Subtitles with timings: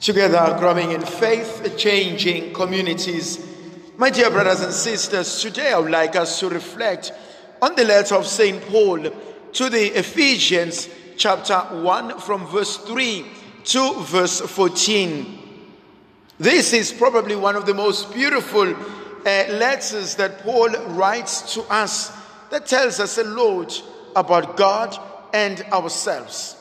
[0.00, 3.44] Together, growing in faith, changing communities.
[3.96, 7.12] My dear brothers and sisters, today I would like us to reflect
[7.62, 8.62] on the letter of St.
[8.66, 9.10] Paul
[9.52, 13.24] to the Ephesians, chapter 1, from verse 3
[13.64, 15.38] to verse 14.
[16.38, 22.12] This is probably one of the most beautiful uh, letters that Paul writes to us
[22.50, 23.82] that tells us a lot
[24.14, 24.96] about God
[25.32, 26.56] and ourselves.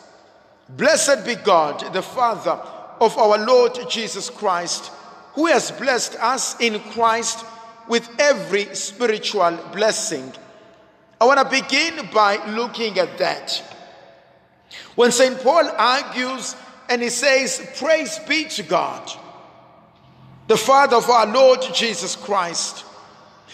[0.70, 2.60] Blessed be God, the Father
[3.00, 4.92] of our Lord Jesus Christ,
[5.34, 7.46] who has blessed us in Christ
[7.88, 10.32] with every spiritual blessing.
[11.20, 13.64] I want to begin by looking at that.
[14.96, 15.40] When St.
[15.42, 16.56] Paul argues
[16.90, 19.12] and he says, Praise be to God,
[20.48, 22.86] the Father of our Lord Jesus Christ,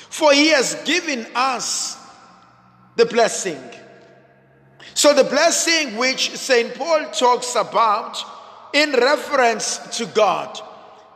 [0.10, 1.98] for he has given us
[2.96, 3.62] the blessing.
[4.94, 6.76] So, the blessing which St.
[6.76, 8.18] Paul talks about
[8.74, 10.60] in reference to God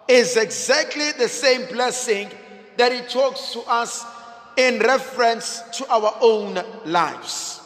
[0.07, 2.29] is exactly the same blessing
[2.77, 4.05] that he talks to us
[4.57, 7.61] in reference to our own lives.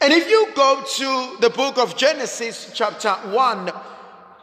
[0.00, 3.72] And if you go to the book of Genesis, chapter 1,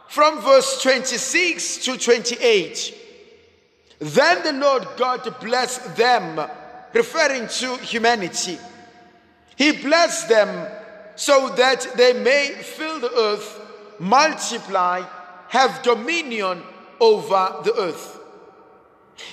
[0.08, 2.94] from verse 26 to 28,
[3.98, 6.48] then the Lord God blessed them,
[6.92, 8.58] referring to humanity.
[9.56, 10.68] He blessed them
[11.16, 13.60] so that they may fill the earth,
[13.98, 15.02] multiply,
[15.48, 16.62] have dominion
[17.00, 18.18] over the earth.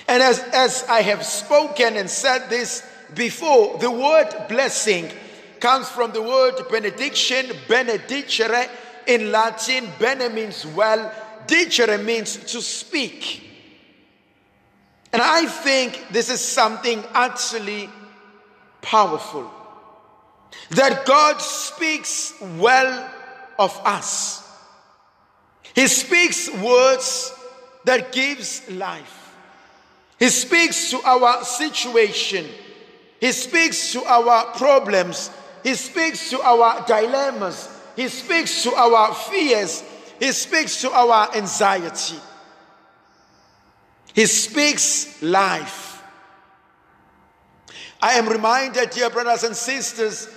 [0.06, 5.10] And as, as I have spoken and said this before, the word blessing
[5.58, 8.68] comes from the word benediction, benedicere
[9.06, 9.88] in Latin.
[9.98, 11.12] Bene means well,
[11.46, 13.48] dicere means to speak.
[15.12, 17.90] And I think this is something actually
[18.80, 19.50] powerful
[20.70, 23.10] that God speaks well
[23.58, 24.48] of us.
[25.74, 27.32] He speaks words
[27.84, 29.34] that gives life.
[30.18, 32.46] He speaks to our situation.
[33.20, 35.30] He speaks to our problems.
[35.62, 37.68] He speaks to our dilemmas.
[37.96, 39.82] He speaks to our fears.
[40.18, 42.18] He speaks to our anxiety.
[44.12, 46.02] He speaks life.
[48.02, 50.28] I am reminded, dear brothers and sisters,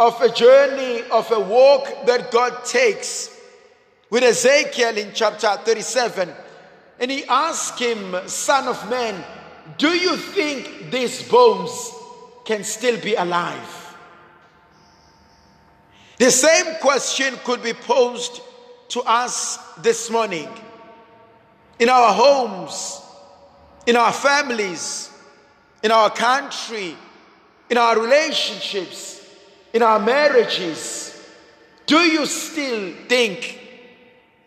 [0.00, 3.38] of a journey, of a walk that God takes
[4.08, 6.30] with Ezekiel in chapter 37.
[6.98, 9.22] And he asked him, Son of man,
[9.76, 11.92] do you think these bones
[12.46, 13.94] can still be alive?
[16.16, 18.40] The same question could be posed
[18.88, 20.48] to us this morning
[21.78, 23.02] in our homes,
[23.86, 25.10] in our families,
[25.82, 26.96] in our country,
[27.68, 29.19] in our relationships
[29.72, 31.06] in our marriages,
[31.86, 33.58] do you still think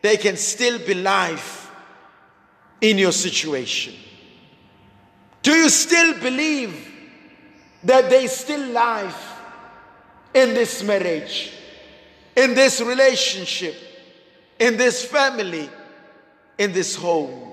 [0.02, 1.72] there can still be life
[2.82, 3.94] in your situation?
[5.42, 6.90] Do you still believe
[7.84, 9.40] that there is still life
[10.34, 11.52] in this marriage,
[12.36, 13.76] in this relationship,
[14.60, 15.70] in this family,
[16.58, 17.52] in this home?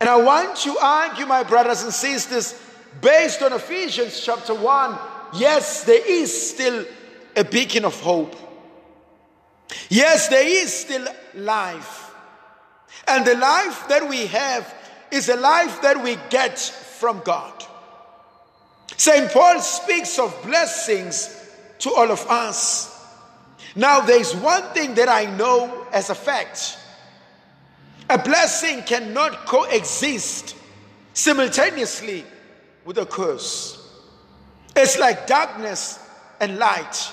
[0.00, 2.58] And I want to argue, my brothers and sisters,
[3.02, 4.98] based on Ephesians chapter 1
[5.34, 6.84] yes, there is still
[7.36, 8.36] a beacon of hope.
[9.88, 12.12] Yes, there is still life.
[13.06, 14.74] And the life that we have
[15.10, 17.64] is a life that we get from God.
[18.96, 19.30] St.
[19.30, 21.36] Paul speaks of blessings
[21.78, 22.96] to all of us.
[23.74, 26.76] Now, there's one thing that I know as a fact
[28.10, 30.56] a blessing cannot coexist
[31.14, 32.24] simultaneously
[32.84, 33.79] with a curse.
[34.76, 35.98] It's like darkness
[36.40, 37.12] and light.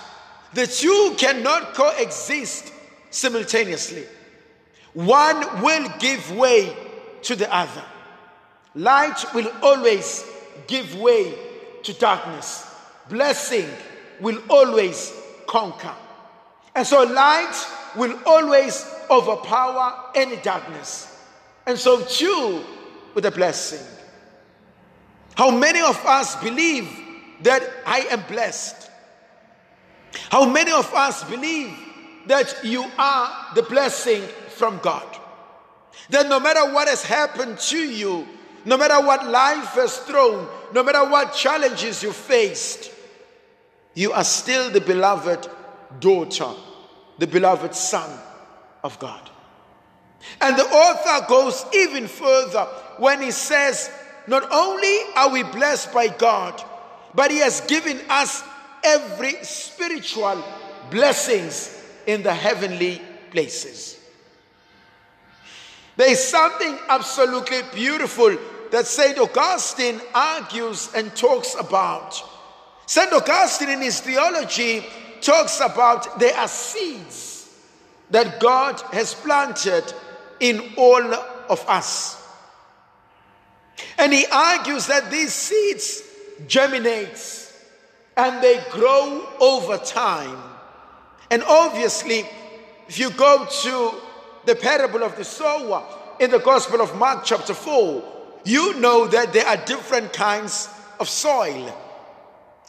[0.53, 2.72] The two cannot coexist
[3.09, 4.06] simultaneously.
[4.94, 6.75] One will give way
[7.23, 7.84] to the other.
[8.75, 10.25] Light will always
[10.67, 11.34] give way
[11.84, 12.66] to darkness.
[13.09, 13.67] Blessing
[14.19, 15.13] will always
[15.47, 15.94] conquer.
[16.75, 17.56] And so light
[17.96, 21.14] will always overpower any darkness.
[21.66, 22.64] And so too
[23.14, 23.85] with a blessing.
[25.35, 27.07] How many of us believe
[27.41, 28.89] that I am blessed?
[30.29, 31.73] How many of us believe
[32.28, 35.05] that you are the blessing from God?
[36.09, 38.28] That no matter what has happened to you,
[38.66, 42.91] no matter what life has thrown, no matter what challenges you faced,
[43.93, 45.47] you are still the beloved
[45.99, 46.49] daughter,
[47.17, 48.19] the beloved son
[48.84, 49.29] of God.
[50.41, 52.66] And the author goes even further
[52.97, 53.89] when he says,
[54.28, 56.61] Not only are we blessed by God,
[57.17, 58.43] but He has given us
[58.84, 60.43] every spiritual
[60.91, 63.99] blessings in the heavenly places.
[65.96, 68.37] There is something absolutely beautiful
[68.69, 69.17] that St.
[69.17, 72.22] Augustine argues and talks about.
[72.85, 73.11] St.
[73.11, 74.85] Augustine, in his theology,
[75.20, 77.52] talks about there are seeds
[78.11, 79.91] that God has planted
[80.40, 81.03] in all
[81.49, 82.23] of us.
[83.97, 86.03] And he argues that these seeds
[86.47, 87.53] germinate
[88.16, 90.37] and they grow over time.
[91.29, 92.25] And obviously,
[92.87, 94.01] if you go to
[94.45, 95.84] the parable of the sower
[96.19, 98.03] in the Gospel of Mark, chapter 4,
[98.45, 100.69] you know that there are different kinds
[100.99, 101.75] of soil.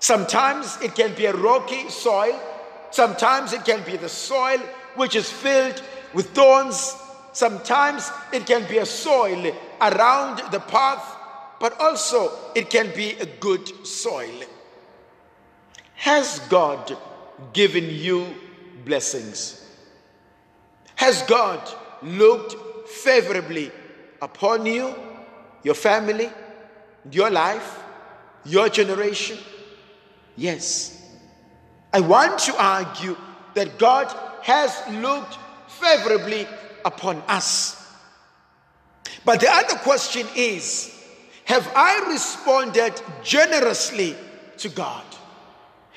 [0.00, 2.38] Sometimes it can be a rocky soil,
[2.90, 4.58] sometimes it can be the soil
[4.96, 5.82] which is filled
[6.14, 6.96] with thorns,
[7.32, 11.16] sometimes it can be a soil around the path,
[11.60, 14.42] but also it can be a good soil.
[15.94, 16.96] Has God
[17.52, 18.26] given you
[18.84, 19.64] blessings?
[20.94, 21.60] Has God
[22.02, 23.70] looked favorably
[24.22, 24.94] upon you,
[25.62, 26.30] your family,
[27.10, 27.80] your life,
[28.44, 29.38] your generation?
[30.36, 31.02] Yes.
[31.92, 33.16] I want to argue
[33.54, 35.36] that God has looked
[35.68, 36.46] favorably
[36.84, 37.74] upon us.
[39.24, 40.97] But the other question is
[41.48, 44.14] have I responded generously
[44.58, 45.02] to God?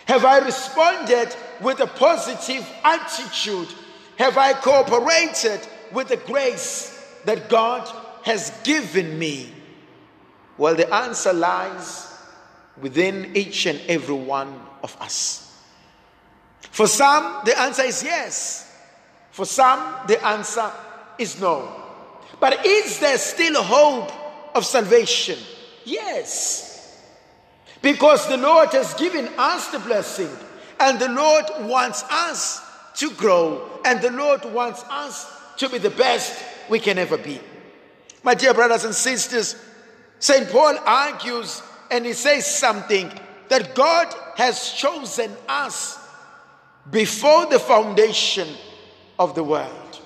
[0.06, 3.68] Have I responded with a positive attitude?
[4.16, 5.60] Have I cooperated
[5.92, 7.86] with the grace that God
[8.24, 9.52] has given me?
[10.58, 12.18] Well, the answer lies
[12.82, 15.54] within each and every one of us.
[16.62, 18.74] For some, the answer is yes.
[19.32, 20.72] For some, the answer
[21.18, 21.76] is no.
[22.40, 24.14] But is there still hope
[24.56, 25.38] of salvation?
[25.86, 27.02] Yes.
[27.82, 30.30] Because the Lord has given us the blessing,
[30.80, 32.62] and the Lord wants us
[32.96, 37.40] to grow, and the Lord wants us to be the best we can ever be.
[38.24, 39.56] My dear brothers and sisters,
[40.20, 40.50] St.
[40.50, 43.12] Paul argues and he says something
[43.50, 46.00] that God has chosen us
[46.90, 48.48] before the foundation
[49.20, 50.00] of the world.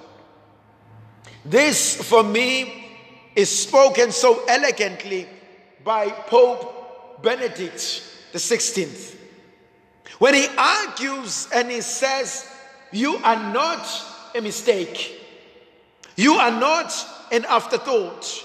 [1.45, 2.85] This, for me,
[3.36, 5.28] is spoken so elegantly
[5.84, 7.78] by Pope Benedict
[8.34, 9.16] XVI.
[10.20, 12.50] When he argues and he says,
[12.92, 13.88] You are not
[14.34, 15.22] a mistake,
[16.16, 16.94] you are not
[17.32, 18.44] an afterthought,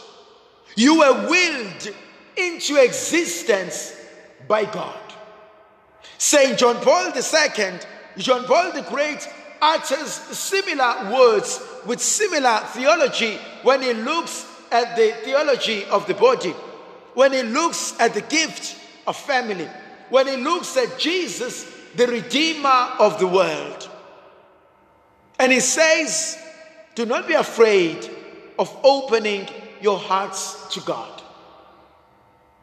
[0.77, 1.95] you were willed
[2.37, 3.97] into existence
[4.49, 4.99] by God.
[6.19, 7.79] Saint John Paul II,
[8.19, 9.27] John Paul the Great,
[9.63, 16.55] utters similar words with similar theology when he looks at the theology of the body,
[17.15, 18.77] when he looks at the gift
[19.07, 19.69] of family,
[20.11, 23.89] when he looks at Jesus, the Redeemer of the world.
[25.39, 26.39] And he says,
[26.95, 28.09] Do not be afraid
[28.59, 29.49] of opening
[29.81, 31.23] your hearts to God.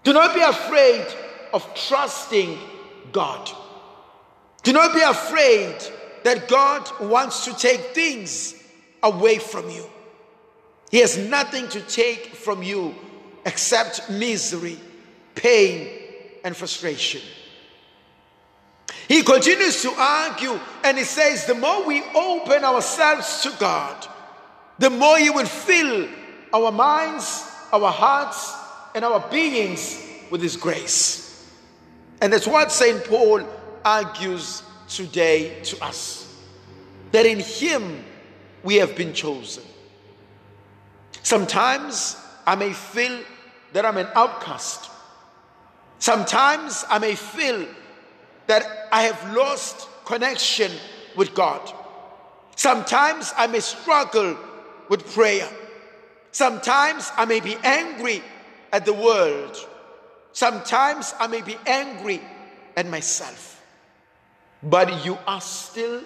[0.04, 1.06] Do not be afraid
[1.54, 2.57] of trusting
[3.12, 3.50] God.
[4.63, 5.75] Do not be afraid
[6.24, 8.56] that God wants to take things
[9.01, 9.86] away from you.
[10.92, 12.95] He has nothing to take from you
[13.45, 14.78] except misery,
[15.36, 15.89] pain,
[16.44, 17.22] and frustration.
[19.07, 24.07] He continues to argue and he says, the more we open ourselves to God,
[24.80, 26.07] the more He will fill
[26.54, 28.54] our minds, our hearts,
[28.95, 31.52] and our beings with His grace.
[32.21, 33.04] And that's what St.
[33.06, 33.47] Paul
[33.83, 36.23] argues today to us
[37.12, 38.04] that in Him
[38.64, 39.64] we have been chosen.
[41.28, 42.16] Sometimes
[42.46, 43.19] I may feel
[43.74, 44.90] that I'm an outcast.
[46.00, 47.68] Sometimes I may feel
[48.46, 50.72] that I have lost connection
[51.18, 51.60] with God.
[52.56, 54.38] Sometimes I may struggle
[54.88, 55.50] with prayer.
[56.31, 58.24] Sometimes I may be angry
[58.72, 59.57] at the world.
[60.31, 62.22] Sometimes I may be angry
[62.78, 63.62] at myself.
[64.64, 66.04] But you are still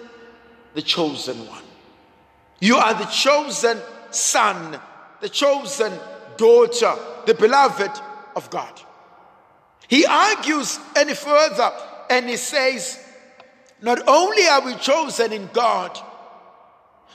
[0.74, 1.62] the chosen one.
[2.58, 3.78] You are the chosen
[4.10, 4.80] son,
[5.22, 5.92] the chosen
[6.36, 6.94] daughter,
[7.26, 7.90] the beloved
[8.34, 8.82] of God.
[9.88, 11.70] He argues any further
[12.10, 12.98] and he says,
[13.80, 15.96] Not only are we chosen in God,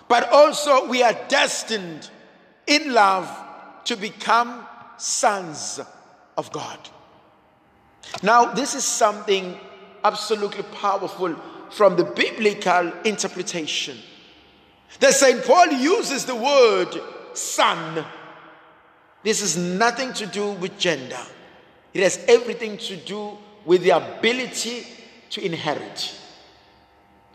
[0.07, 2.09] but also we are destined
[2.65, 3.29] in love
[3.83, 4.65] to become
[4.97, 5.81] sons
[6.37, 6.79] of God.
[8.23, 9.59] Now, this is something
[10.03, 11.35] absolutely powerful
[11.71, 13.97] from the biblical interpretation.
[15.01, 15.43] That St.
[15.43, 17.01] Paul uses the word
[17.37, 18.05] son.
[19.23, 21.19] This is nothing to do with gender,
[21.93, 24.85] it has everything to do with the ability
[25.31, 26.15] to inherit.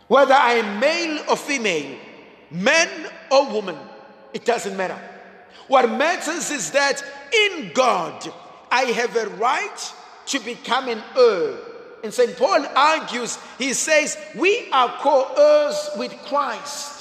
[0.07, 1.97] Whether I am male or female,
[2.51, 2.89] man
[3.31, 3.77] or woman,
[4.33, 4.99] it doesn't matter.
[5.67, 8.31] What matters is that in God,
[8.71, 9.93] I have a right
[10.27, 11.55] to become an heir.
[12.03, 12.35] And St.
[12.37, 16.92] Paul argues, he says, we are co heirs with Christ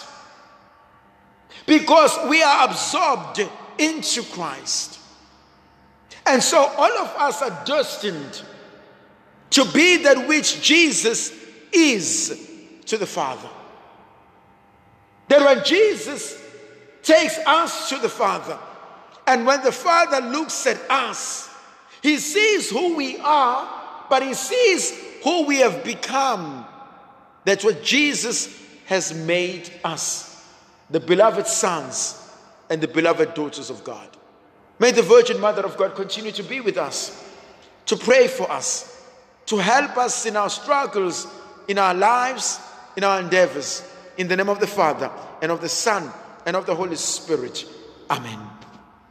[1.67, 3.41] because we are absorbed
[3.79, 4.99] into Christ.
[6.27, 8.43] And so all of us are destined
[9.51, 11.33] to be that which Jesus
[11.73, 12.49] is
[12.87, 13.49] to the Father.
[15.29, 16.41] That when Jesus
[17.03, 18.59] takes us to the Father,
[19.27, 21.49] and when the Father looks at us,
[22.03, 26.67] he sees who we are, but he sees who we have become.
[27.45, 28.55] That's what Jesus
[28.87, 30.32] has made us
[30.93, 32.31] the beloved sons
[32.71, 34.09] and the beloved daughters of God.
[34.79, 37.29] May the Virgin Mother of God continue to be with us,
[37.87, 39.05] to pray for us,
[39.47, 41.27] to help us in our struggles,
[41.67, 42.61] in our lives,
[42.97, 43.89] in our endeavors.
[44.19, 46.13] In the name of the Father, and of the Son,
[46.45, 47.65] and of the Holy Spirit.
[48.11, 48.39] Amen.